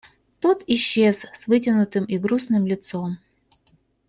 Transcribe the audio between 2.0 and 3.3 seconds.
и грустным лицом.